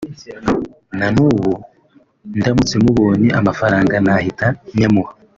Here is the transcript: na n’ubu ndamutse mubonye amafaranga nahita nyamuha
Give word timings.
na 0.97 1.07
n’ubu 1.15 1.49
ndamutse 2.39 2.75
mubonye 2.83 3.29
amafaranga 3.39 3.93
nahita 4.05 4.47
nyamuha 4.77 5.11